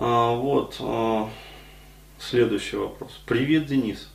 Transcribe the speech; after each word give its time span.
А, 0.00 0.32
вот, 0.32 0.76
а, 0.78 1.28
следующий 2.20 2.76
вопрос. 2.76 3.18
Привет, 3.26 3.66
Денис. 3.66 4.08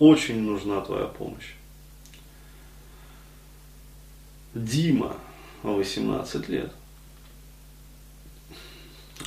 Очень 0.00 0.42
нужна 0.42 0.80
твоя 0.80 1.06
помощь. 1.06 1.54
Дима, 4.52 5.16
18 5.62 6.48
лет. 6.48 6.72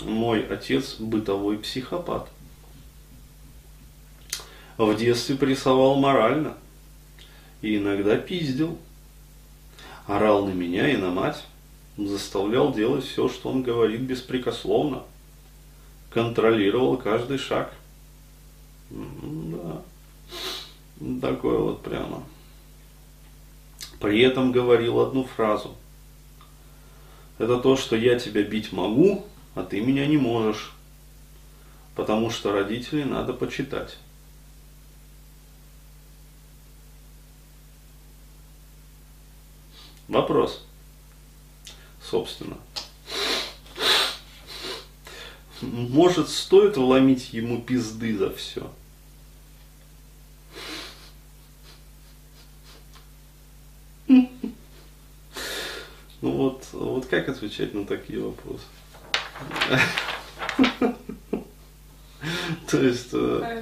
Мой 0.04 0.46
отец 0.46 0.96
бытовой 1.00 1.58
психопат. 1.58 2.30
В 4.78 4.94
детстве 4.98 5.38
прессовал 5.38 5.96
морально 5.96 6.58
и 7.62 7.78
иногда 7.78 8.18
пиздил. 8.18 8.78
Орал 10.08 10.46
на 10.46 10.52
меня 10.52 10.90
и 10.90 10.98
на 10.98 11.10
мать, 11.10 11.42
заставлял 11.96 12.74
делать 12.74 13.06
все, 13.06 13.30
что 13.30 13.50
он 13.50 13.64
говорит 13.64 14.02
беспрекословно. 14.02 15.04
Контролировал 16.14 16.98
каждый 16.98 17.38
шаг. 17.38 17.74
Да. 18.90 19.82
Такое 21.22 21.58
вот 21.58 21.82
прямо. 21.82 22.24
При 24.00 24.22
этом 24.22 24.52
говорил 24.52 25.00
одну 25.00 25.24
фразу. 25.24 25.76
Это 27.38 27.58
то, 27.58 27.76
что 27.76 27.96
я 27.96 28.20
тебя 28.20 28.44
бить 28.44 28.72
могу, 28.72 29.26
а 29.56 29.64
ты 29.64 29.80
меня 29.80 30.06
не 30.06 30.18
можешь. 30.18 30.74
Потому 31.96 32.30
что 32.30 32.52
родителей 32.52 33.06
надо 33.06 33.34
почитать. 33.34 33.98
Вопрос. 40.08 40.66
Собственно. 42.04 42.58
Может, 45.62 46.30
стоит 46.30 46.78
вломить 46.78 47.34
ему 47.34 47.62
пизды 47.62 48.18
за 48.18 48.32
все? 48.32 48.72
Ну 54.08 54.30
вот, 56.22 56.66
вот 56.74 57.06
как 57.08 57.30
отвечать 57.30 57.74
на 57.74 57.86
такие 57.86 58.22
вопросы? 58.22 58.64
То 62.70 62.78
есть... 62.78 63.10
Э, 63.14 63.62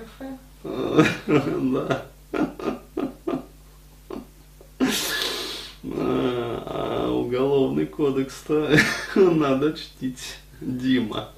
да. 1.28 2.06
А 5.84 7.12
уголовный 7.12 7.86
кодекс-то 7.86 8.78
надо 9.16 9.74
чтить. 9.74 10.38
Дима, 10.62 11.30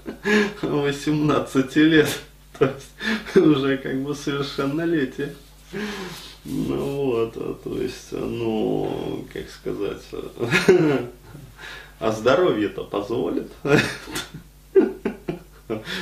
18 0.61 1.75
лет, 1.77 2.21
то 2.57 2.65
есть 2.65 2.91
уже 3.35 3.77
как 3.77 4.01
бы 4.01 4.15
совершеннолетие. 4.15 5.35
Ну 6.43 7.05
вот, 7.05 7.37
а 7.37 7.53
то 7.63 7.81
есть, 7.81 8.11
ну, 8.11 9.25
как 9.31 9.49
сказать, 9.49 10.01
а 11.99 12.11
здоровье-то 12.11 12.83
позволит 12.83 13.51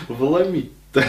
вломить-то. 0.08 1.04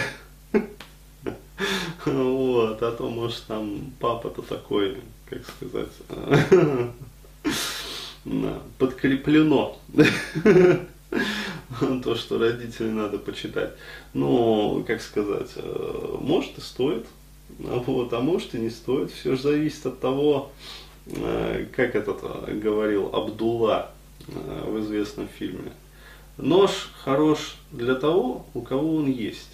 Вот, 2.05 2.81
а 2.81 2.91
то, 2.91 3.09
может, 3.09 3.43
там 3.47 3.93
папа-то 3.99 4.41
такой, 4.41 4.97
как 5.29 5.43
сказать, 5.47 5.91
подкреплено. 8.77 9.77
То, 12.03 12.15
что 12.15 12.37
родителей 12.37 12.91
надо 12.91 13.17
почитать. 13.17 13.71
Ну, 14.13 14.83
как 14.85 15.01
сказать, 15.01 15.49
э, 15.55 16.17
может 16.19 16.57
и 16.57 16.61
стоит, 16.61 17.05
вот, 17.59 18.13
а 18.13 18.21
может 18.21 18.55
и 18.55 18.59
не 18.59 18.69
стоит. 18.69 19.11
Все 19.11 19.35
же 19.35 19.41
зависит 19.41 19.85
от 19.85 19.99
того, 19.99 20.51
э, 21.07 21.65
как 21.75 21.95
этот 21.95 22.19
э, 22.23 22.53
говорил 22.53 23.09
Абдулла 23.13 23.91
в 24.27 24.79
известном 24.81 25.27
фильме. 25.27 25.71
Нож 26.37 26.91
хорош 27.03 27.55
для 27.71 27.95
того, 27.95 28.45
у 28.53 28.61
кого 28.61 28.97
он 28.97 29.07
есть. 29.07 29.49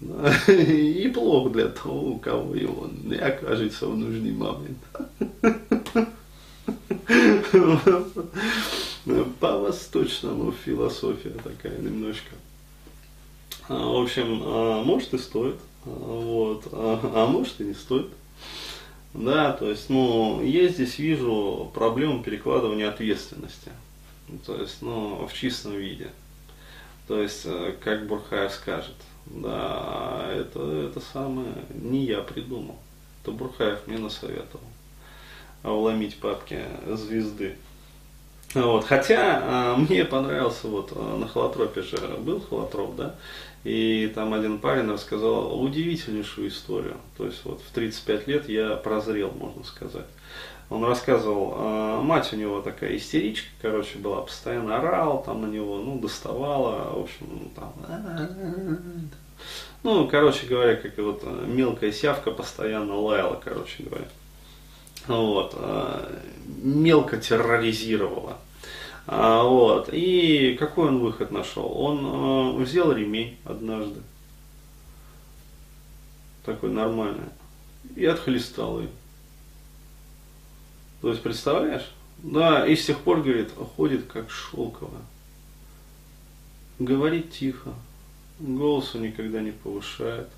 И 0.48 1.10
плох 1.12 1.50
для 1.52 1.68
того, 1.68 2.12
у 2.12 2.18
кого 2.18 2.54
его 2.54 2.88
не 3.04 3.16
окажется 3.16 3.88
в 3.88 3.96
нужный 3.96 4.32
момент. 4.32 4.78
По-восточному 9.40 10.52
философия 10.52 11.30
такая 11.30 11.78
немножко. 11.78 12.34
А, 13.68 13.74
в 13.74 14.02
общем, 14.02 14.42
а, 14.44 14.82
может 14.82 15.12
и 15.14 15.18
стоит, 15.18 15.56
а, 15.84 15.88
вот, 15.88 16.68
а 16.72 17.26
может 17.26 17.60
и 17.60 17.64
не 17.64 17.74
стоит. 17.74 18.08
Да, 19.14 19.52
то 19.52 19.68
есть, 19.68 19.90
ну, 19.90 20.42
я 20.42 20.68
здесь 20.68 20.98
вижу 20.98 21.70
проблему 21.74 22.22
перекладывания 22.22 22.88
ответственности. 22.88 23.70
То 24.46 24.56
есть, 24.56 24.80
ну, 24.80 25.26
в 25.26 25.34
чистом 25.34 25.76
виде. 25.76 26.10
То 27.08 27.20
есть, 27.20 27.42
э, 27.44 27.74
как 27.80 28.06
Бурхаев 28.06 28.52
скажет, 28.52 28.94
да, 29.26 30.30
это, 30.32 30.88
это 30.88 31.00
самое 31.12 31.52
не 31.74 32.04
я 32.04 32.20
придумал. 32.20 32.78
Это 33.22 33.32
Бурхаев 33.32 33.86
мне 33.86 33.98
насоветовал. 33.98 34.64
Уломить 35.62 36.16
папки 36.16 36.64
звезды. 36.88 37.56
Вот. 38.54 38.84
Хотя 38.84 39.40
а, 39.42 39.76
мне 39.76 40.04
понравился, 40.04 40.68
вот 40.68 40.92
а, 40.94 41.16
на 41.16 41.26
холотропе 41.26 41.82
же 41.82 41.96
был 42.18 42.40
холотроп, 42.40 42.96
да, 42.96 43.14
и 43.64 44.10
там 44.14 44.34
один 44.34 44.58
парень 44.58 44.90
рассказал 44.90 45.62
удивительнейшую 45.62 46.48
историю. 46.48 46.96
То 47.16 47.26
есть 47.26 47.44
вот 47.44 47.60
в 47.62 47.70
35 47.72 48.26
лет 48.26 48.48
я 48.48 48.76
прозрел, 48.76 49.30
можно 49.30 49.64
сказать. 49.64 50.06
Он 50.68 50.84
рассказывал, 50.84 51.54
а, 51.56 52.02
мать 52.02 52.32
у 52.32 52.36
него 52.36 52.60
такая 52.60 52.96
истеричка, 52.96 53.48
короче, 53.62 53.98
была, 53.98 54.22
постоянно 54.22 54.78
орал 54.78 55.22
там 55.22 55.42
на 55.42 55.46
него, 55.46 55.78
ну, 55.78 55.98
доставала, 55.98 56.92
в 56.94 57.02
общем, 57.02 57.26
ну, 57.30 57.50
там, 57.54 57.72
ну, 59.82 60.06
короче 60.06 60.46
говоря, 60.46 60.76
как 60.76 60.96
вот 60.98 61.24
мелкая 61.46 61.90
сявка 61.90 62.30
постоянно 62.30 62.94
лаяла, 62.94 63.40
короче 63.42 63.82
говоря 63.82 64.06
вот, 65.08 65.54
а, 65.56 66.22
мелко 66.62 67.16
терроризировала. 67.16 68.38
А, 69.06 69.42
вот, 69.42 69.88
и 69.92 70.56
какой 70.58 70.88
он 70.88 71.00
выход 71.00 71.30
нашел? 71.30 71.72
Он 71.76 72.00
а, 72.04 72.52
взял 72.52 72.92
ремень 72.92 73.36
однажды, 73.44 74.00
такой 76.44 76.70
нормальный, 76.70 77.30
и 77.96 78.04
отхлестал 78.04 78.80
ее. 78.80 78.90
То 81.00 81.10
есть, 81.10 81.22
представляешь? 81.22 81.90
Да, 82.18 82.64
и 82.64 82.76
с 82.76 82.86
тех 82.86 82.98
пор, 83.00 83.22
говорит, 83.22 83.50
ходит 83.76 84.06
как 84.06 84.30
шелковая. 84.30 85.02
Говорит 86.78 87.32
тихо, 87.32 87.74
голосу 88.38 88.98
никогда 88.98 89.40
не 89.40 89.50
повышает. 89.50 90.28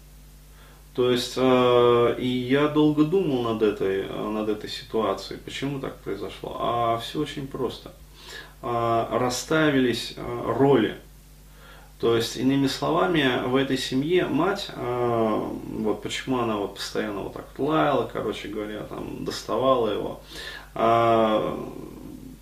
То 0.94 1.10
есть, 1.10 1.34
э, 1.36 2.16
и 2.18 2.26
я 2.26 2.68
долго 2.68 3.04
думал 3.04 3.42
над 3.42 3.62
этой, 3.62 4.06
над 4.08 4.48
этой 4.48 4.70
ситуацией, 4.70 5.40
почему 5.44 5.80
так 5.80 5.96
произошло. 5.96 6.56
А 6.60 6.98
все 6.98 7.20
очень 7.20 7.48
просто. 7.48 7.92
Э, 8.62 9.06
расставились 9.10 10.14
э, 10.16 10.52
роли. 10.56 10.96
То 11.98 12.16
есть, 12.16 12.36
иными 12.36 12.68
словами, 12.68 13.44
в 13.46 13.56
этой 13.56 13.76
семье 13.76 14.26
мать, 14.26 14.68
э, 14.68 15.48
вот 15.80 16.02
почему 16.02 16.38
она 16.38 16.58
вот 16.58 16.76
постоянно 16.76 17.20
вот 17.22 17.32
так 17.32 17.46
лаяла, 17.58 18.08
короче 18.12 18.48
говоря, 18.48 18.82
там 18.84 19.24
доставала 19.24 19.88
его, 19.88 20.20
э, 20.74 21.64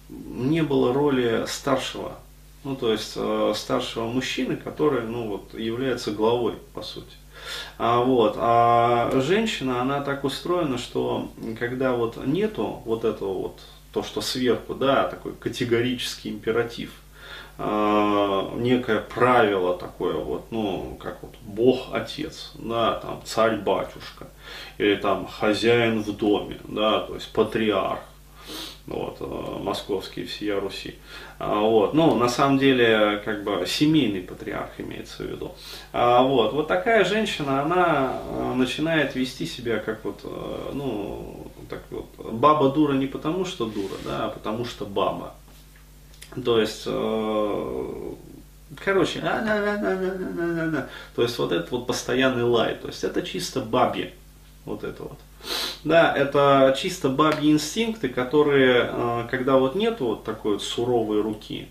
не 0.09 0.63
было 0.63 0.93
роли 0.93 1.45
старшего, 1.47 2.19
ну 2.65 2.77
то 2.77 2.93
есть 2.93 3.13
э, 3.17 3.53
старшего 3.55 4.09
мужчины, 4.09 4.57
который, 4.57 5.03
ну 5.03 5.29
вот, 5.29 5.55
является 5.59 6.11
главой, 6.11 6.55
по 6.75 6.83
сути. 6.83 7.22
А, 7.79 8.01
вот. 8.01 8.35
а 8.39 9.11
женщина, 9.21 9.81
она 9.81 10.01
так 10.01 10.25
устроена, 10.25 10.79
что 10.79 11.31
когда 11.59 11.93
вот 11.93 12.25
нету 12.27 12.83
вот 12.85 13.05
этого 13.05 13.33
вот, 13.33 13.61
то, 13.93 14.03
что 14.03 14.21
сверху, 14.21 14.75
да, 14.75 15.05
такой 15.09 15.33
категорический 15.33 16.31
императив, 16.31 16.91
а, 17.59 18.51
некое 18.57 19.01
правило 19.01 19.77
такое 19.77 20.15
вот, 20.15 20.47
ну, 20.51 20.99
как 21.01 21.23
вот 21.23 21.35
Бог 21.43 21.89
Отец, 21.93 22.53
да, 22.55 22.95
там 22.95 23.21
царь 23.25 23.57
батюшка, 23.57 24.29
или 24.79 24.97
там 24.97 25.27
хозяин 25.27 26.03
в 26.03 26.17
доме, 26.17 26.59
да, 26.65 27.01
то 27.01 27.15
есть 27.15 27.33
патриарх, 27.33 28.01
вот, 28.87 29.19
э, 29.21 29.59
московский 29.63 30.25
всея 30.25 30.61
Руси. 30.61 30.97
А, 31.39 31.61
вот, 31.61 31.95
ну, 31.95 32.15
на 32.17 32.29
самом 32.29 32.59
деле, 32.59 33.23
как 33.25 33.45
бы 33.45 33.65
семейный 33.67 34.23
патриарх 34.23 34.73
имеется 34.79 35.23
в 35.23 35.27
виду. 35.27 35.53
А, 35.93 36.23
вот, 36.23 36.53
вот 36.53 36.69
такая 36.69 37.05
женщина, 37.05 37.63
она 37.63 38.21
э, 38.29 38.55
начинает 38.55 39.15
вести 39.15 39.47
себя 39.47 39.79
как 39.79 40.05
вот, 40.05 40.21
э, 40.25 40.71
ну, 40.75 41.47
так 41.69 41.83
вот, 41.91 42.07
баба 42.33 42.71
дура 42.71 42.95
не 42.95 43.07
потому, 43.07 43.45
что 43.45 43.67
дура, 43.67 43.95
да, 44.05 44.27
а 44.27 44.31
потому 44.31 44.65
что 44.65 44.85
баба. 44.85 45.35
То 46.45 46.59
есть, 46.59 46.85
короче, 46.85 48.17
то 51.15 51.23
есть 51.23 51.39
вот 51.39 51.53
это 51.53 51.69
вот 51.71 51.87
постоянный 51.87 52.45
лай, 52.45 52.75
то 52.75 52.89
есть 52.89 53.05
это 53.05 53.21
чисто 53.21 53.61
бабье, 53.61 54.15
вот 54.65 54.83
это 54.83 55.03
вот. 55.03 55.19
Да, 55.85 56.15
это 56.15 56.75
чисто 56.79 57.09
бабьи 57.09 57.51
инстинкты, 57.51 58.09
которые, 58.09 58.91
э, 58.93 59.27
когда 59.31 59.57
вот 59.57 59.75
нету 59.75 60.07
вот 60.07 60.25
такой 60.25 60.55
вот 60.55 60.63
суровой 60.63 61.21
руки, 61.21 61.69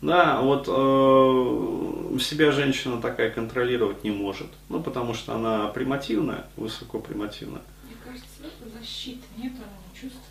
да, 0.00 0.40
вот 0.40 0.66
э, 0.68 2.18
себя 2.20 2.52
женщина 2.52 3.00
такая 3.00 3.30
контролировать 3.30 4.04
не 4.04 4.10
может, 4.10 4.48
ну 4.68 4.82
потому 4.82 5.14
что 5.14 5.34
она 5.34 5.68
примативная, 5.68 6.46
высоко 6.56 6.98
примативная. 6.98 7.62
Мне 7.84 7.96
кажется, 8.04 8.26
защиты 8.78 9.24
нет, 9.36 9.52
она 9.56 9.66
не 9.92 10.00
чувствует. 10.00 10.22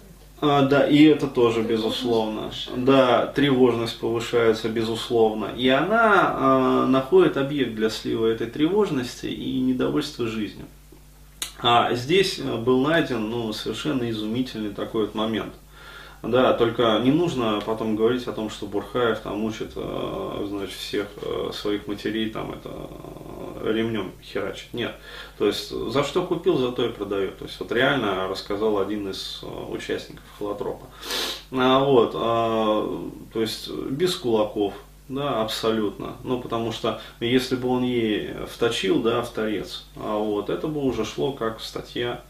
А, 0.41 0.63
да, 0.63 0.87
и 0.87 1.03
это 1.03 1.27
тоже 1.27 1.61
безусловно. 1.61 2.51
Да, 2.75 3.27
тревожность 3.27 3.97
повышается 3.99 4.69
безусловно. 4.69 5.51
И 5.55 5.67
она 5.69 6.83
э, 6.85 6.85
находит 6.87 7.37
объект 7.37 7.73
для 7.73 7.89
слива 7.89 8.27
этой 8.27 8.47
тревожности 8.47 9.27
и 9.27 9.59
недовольства 9.61 10.27
жизнью. 10.27 10.65
А 11.59 11.93
здесь 11.93 12.39
э, 12.39 12.57
был 12.57 12.81
найден 12.81 13.29
ну, 13.29 13.53
совершенно 13.53 14.09
изумительный 14.09 14.73
такой 14.73 15.05
вот 15.05 15.15
момент. 15.15 15.53
Да, 16.21 16.53
только 16.53 16.99
не 17.03 17.11
нужно 17.11 17.61
потом 17.63 17.95
говорить 17.95 18.27
о 18.27 18.31
том, 18.31 18.49
что 18.49 18.65
Бурхаев 18.65 19.19
там 19.19 19.43
учит, 19.43 19.73
э, 19.75 20.45
значит, 20.49 20.75
всех 20.75 21.07
э, 21.21 21.51
своих 21.53 21.87
матерей 21.87 22.29
там 22.31 22.51
это 22.51 22.71
ремнем 23.63 24.11
херачит. 24.23 24.73
Нет. 24.73 24.95
То 25.37 25.47
есть 25.47 25.69
за 25.69 26.03
что 26.03 26.23
купил, 26.23 26.57
за 26.57 26.71
то 26.71 26.85
и 26.85 26.89
продает. 26.89 27.37
То 27.37 27.45
есть 27.45 27.59
вот 27.59 27.71
реально 27.71 28.27
рассказал 28.27 28.79
один 28.79 29.09
из 29.09 29.41
участников 29.69 30.23
холотропа. 30.37 30.87
А, 31.51 31.83
вот, 31.83 32.11
а, 32.15 33.09
то 33.31 33.41
есть 33.41 33.69
без 33.69 34.15
кулаков, 34.15 34.73
да, 35.07 35.41
абсолютно. 35.41 36.15
Ну, 36.23 36.39
потому 36.39 36.71
что 36.71 36.99
если 37.19 37.55
бы 37.55 37.67
он 37.69 37.83
ей 37.83 38.33
вточил, 38.51 39.01
да, 39.01 39.21
в 39.21 39.29
торец, 39.29 39.85
а 39.95 40.17
вот, 40.17 40.49
это 40.49 40.67
бы 40.67 40.81
уже 40.81 41.05
шло 41.05 41.31
как 41.31 41.61
статья. 41.61 42.21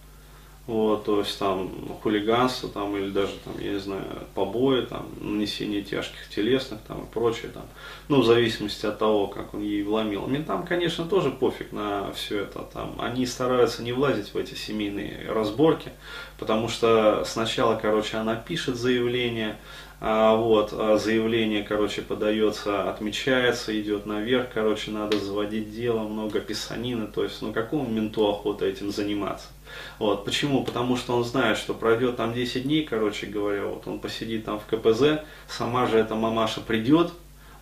Вот, 0.68 1.04
то 1.06 1.20
есть 1.20 1.38
там 1.38 1.70
хулиганство 2.02 2.68
там, 2.70 2.98
или 2.98 3.12
даже 3.12 3.34
там, 3.44 3.54
я 3.60 3.74
не 3.74 3.80
знаю, 3.80 4.04
побои, 4.34 4.82
там, 4.82 5.06
нанесение 5.22 5.84
тяжких 5.84 6.28
телесных 6.30 6.80
там, 6.88 7.04
и 7.04 7.06
прочее. 7.06 7.52
Там, 7.54 7.66
ну, 8.08 8.22
в 8.22 8.26
зависимости 8.26 8.88
от 8.88 8.98
того, 8.98 9.28
как 9.28 9.54
он 9.54 9.62
ей 9.62 9.84
вломил. 9.84 10.26
Ментам, 10.26 10.66
конечно, 10.66 11.06
тоже 11.06 11.30
пофиг 11.30 11.72
на 11.72 12.12
все 12.14 12.42
это. 12.42 12.68
Там, 12.74 12.96
они 13.00 13.28
стараются 13.28 13.84
не 13.84 13.94
влазить 13.94 14.34
в 14.34 14.38
эти 14.38 14.56
семейные 14.56 15.32
разборки, 15.32 15.92
потому 16.40 16.68
что 16.68 17.24
сначала, 17.26 17.76
короче, 17.76 18.18
она 18.18 18.36
пишет 18.36 18.76
заявление, 18.76 19.58
а, 19.58 19.60
вот, 20.02 20.74
а 20.74 20.98
заявление, 20.98 21.64
короче, 21.64 22.02
подается, 22.02 22.90
отмечается, 22.90 23.80
идет 23.80 24.06
наверх, 24.06 24.48
короче, 24.54 24.92
надо 24.92 25.18
заводить 25.18 25.74
дело, 25.74 26.00
много 26.00 26.40
писанины, 26.40 27.08
то 27.08 27.24
есть, 27.24 27.42
ну, 27.42 27.54
какому 27.54 27.90
менту 27.90 28.28
охота 28.28 28.66
этим 28.66 28.92
заниматься? 28.92 29.48
Вот, 30.00 30.26
почему? 30.26 30.64
Потому 30.64 30.98
что 30.98 31.16
он 31.16 31.24
знает, 31.24 31.58
что 31.58 31.74
пройдет 31.74 32.18
там 32.18 32.34
10 32.34 32.64
дней, 32.64 32.84
короче 32.84 33.28
говоря, 33.28 33.66
вот 33.66 33.88
он 33.88 34.00
посидит 34.00 34.46
там 34.46 34.60
в 34.60 34.66
КПЗ, 34.66 35.22
сама 35.48 35.86
же 35.88 35.98
эта 35.98 36.16
мамаша 36.16 36.62
придет, 36.62 37.12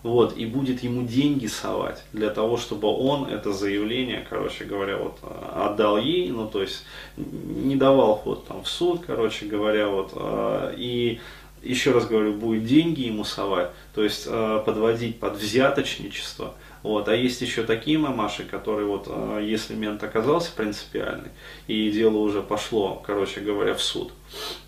вот, 0.03 0.35
и 0.35 0.45
будет 0.45 0.83
ему 0.83 1.07
деньги 1.07 1.47
совать 1.47 2.03
для 2.11 2.29
того, 2.29 2.57
чтобы 2.57 2.89
он 2.89 3.25
это 3.25 3.53
заявление, 3.53 4.25
короче 4.29 4.65
говоря, 4.65 4.97
вот 4.97 5.19
отдал 5.55 5.97
ей, 5.97 6.29
ну, 6.29 6.47
то 6.47 6.61
есть 6.61 6.83
не 7.15 7.77
давал 7.77 8.15
ход 8.15 8.45
там 8.45 8.63
в 8.63 8.67
суд, 8.67 9.03
короче 9.07 9.45
говоря, 9.45 9.87
вот, 9.87 10.11
а, 10.15 10.73
и 10.75 11.21
еще 11.63 11.91
раз 11.91 12.07
говорю, 12.07 12.33
будет 12.33 12.65
деньги 12.65 13.01
ему 13.01 13.23
совать, 13.23 13.71
то 13.95 14.03
есть 14.03 14.25
э, 14.27 14.63
подводить 14.65 15.19
под 15.19 15.37
взяточничество. 15.37 16.55
Вот. 16.83 17.07
А 17.07 17.15
есть 17.15 17.41
еще 17.41 17.63
такие 17.63 17.97
мамаши, 17.97 18.43
которые 18.43 18.85
вот, 18.85 19.07
э, 19.07 19.41
если 19.43 19.73
мент 19.73 20.03
оказался 20.03 20.51
принципиальный, 20.51 21.29
и 21.67 21.89
дело 21.89 22.17
уже 22.17 22.41
пошло, 22.41 23.01
короче 23.05 23.39
говоря, 23.39 23.73
в 23.73 23.81
суд, 23.81 24.11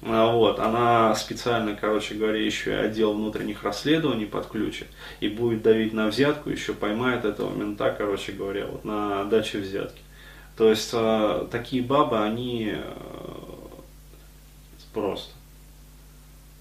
э, 0.02 0.32
вот, 0.32 0.60
она 0.60 1.14
специально, 1.16 1.76
короче 1.76 2.16
говоря, 2.16 2.40
еще 2.40 2.72
и 2.72 2.76
отдел 2.76 3.14
внутренних 3.14 3.64
расследований 3.64 4.26
подключит, 4.26 4.88
и 5.20 5.28
будет 5.28 5.62
давить 5.62 5.94
на 5.94 6.08
взятку, 6.08 6.50
еще 6.50 6.74
поймает 6.74 7.26
этого 7.26 7.54
мента, 7.54 7.92
короче 7.92 8.32
говоря, 8.32 8.68
вот 8.68 8.86
на 8.86 9.26
даче 9.26 9.60
взятки. 9.60 10.02
То 10.58 10.70
есть 10.70 10.92
э, 10.94 11.48
такие 11.52 11.84
бабы, 11.84 12.18
они 12.20 12.76
просто 14.94 15.34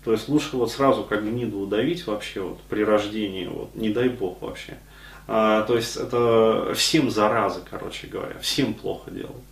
то 0.04 0.12
есть 0.12 0.28
лучше 0.28 0.56
вот 0.56 0.70
сразу 0.70 1.04
как 1.04 1.24
гниду 1.24 1.58
удавить 1.58 2.06
вообще 2.06 2.40
вот 2.40 2.60
при 2.68 2.84
рождении, 2.84 3.46
вот 3.46 3.74
не 3.74 3.90
дай 3.90 4.08
бог 4.08 4.42
вообще. 4.42 4.76
А, 5.26 5.62
то 5.62 5.76
есть 5.76 5.96
это 5.96 6.72
всем 6.74 7.10
заразы, 7.10 7.60
короче 7.68 8.06
говоря, 8.06 8.38
всем 8.40 8.74
плохо 8.74 9.10
делают. 9.10 9.42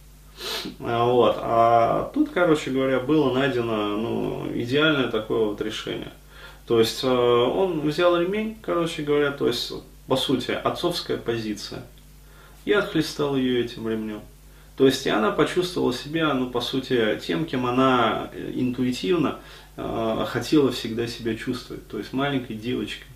А, 0.81 1.05
вот. 1.07 1.37
А 1.41 2.11
тут, 2.13 2.31
короче 2.35 2.71
говоря, 2.71 3.01
было 3.01 3.33
найдено 3.33 3.97
ну, 3.97 4.49
идеальное 4.55 5.09
такое 5.09 5.47
вот 5.47 5.61
решение. 5.63 6.13
То 6.67 6.79
есть 6.79 7.03
э, 7.03 7.09
он 7.09 7.81
взял 7.81 8.17
ремень, 8.21 8.57
короче 8.63 9.03
говоря, 9.03 9.33
то 9.33 9.47
есть, 9.47 9.73
по 10.07 10.17
сути, 10.17 10.53
отцовская 10.53 11.17
позиция, 11.17 11.83
и 12.65 12.73
отхлестал 12.73 13.37
ее 13.37 13.65
этим 13.65 13.89
ремнем. 13.89 14.21
То 14.77 14.87
есть 14.87 15.07
и 15.07 15.11
она 15.11 15.31
почувствовала 15.31 15.93
себя, 15.93 16.33
ну, 16.35 16.51
по 16.51 16.61
сути, 16.61 17.21
тем, 17.25 17.45
кем 17.45 17.67
она 17.67 18.31
интуитивно 18.55 19.39
э, 19.77 20.25
хотела 20.27 20.73
всегда 20.73 21.07
себя 21.07 21.37
чувствовать, 21.37 21.87
то 21.89 21.99
есть 21.99 22.13
маленькой 22.13 22.57
девочкой. 22.57 23.07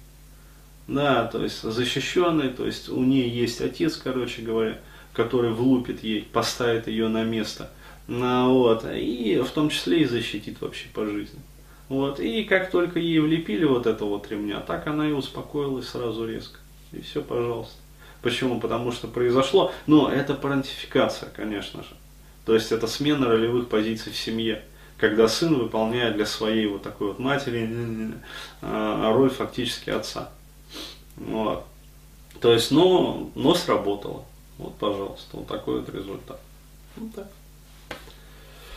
Да, 0.86 1.24
то 1.24 1.42
есть 1.42 1.62
защищенной, 1.62 2.50
то 2.50 2.64
есть 2.64 2.88
у 2.88 3.02
нее 3.02 3.28
есть 3.28 3.60
отец, 3.60 3.96
короче 3.96 4.42
говоря, 4.42 4.78
который 5.12 5.50
влупит 5.50 6.04
ей, 6.04 6.28
поставит 6.32 6.86
ее 6.86 7.08
на 7.08 7.24
место. 7.24 7.70
Ну, 8.06 8.52
вот, 8.52 8.84
и 8.94 9.42
в 9.44 9.50
том 9.50 9.68
числе 9.68 10.02
и 10.02 10.04
защитит 10.04 10.60
вообще 10.60 10.86
по 10.94 11.04
жизни. 11.06 11.40
Вот, 11.88 12.20
и 12.20 12.44
как 12.44 12.70
только 12.70 13.00
ей 13.00 13.18
влепили 13.18 13.64
вот 13.64 13.86
это 13.86 14.04
вот 14.04 14.30
ремня, 14.30 14.60
так 14.60 14.86
она 14.86 15.08
и 15.08 15.12
успокоилась 15.12 15.88
сразу 15.88 16.26
резко. 16.26 16.58
И 16.92 17.00
все, 17.00 17.22
пожалуйста. 17.22 17.76
Почему? 18.26 18.58
Потому 18.58 18.90
что 18.90 19.06
произошло, 19.06 19.72
ну, 19.86 20.08
это 20.08 20.34
парентификация, 20.34 21.28
конечно 21.28 21.84
же. 21.84 21.90
То 22.44 22.54
есть 22.54 22.72
это 22.72 22.88
смена 22.88 23.28
ролевых 23.28 23.68
позиций 23.68 24.10
в 24.10 24.16
семье 24.16 24.64
когда 24.98 25.28
сын 25.28 25.54
выполняет 25.54 26.16
для 26.16 26.26
своей 26.26 26.66
вот 26.66 26.82
такой 26.82 27.08
вот 27.08 27.18
матери 27.20 27.70
а, 28.62 29.12
роль 29.12 29.30
фактически 29.30 29.90
отца. 29.90 30.30
Вот. 31.16 31.66
То 32.40 32.52
есть, 32.52 32.72
но, 32.72 33.30
но 33.36 33.54
сработало. 33.54 34.24
Вот, 34.58 34.74
пожалуйста, 34.76 35.36
вот 35.36 35.46
такой 35.46 35.80
вот 35.80 35.94
результат. 35.94 36.40
Вот 36.96 37.14
так. 37.14 37.28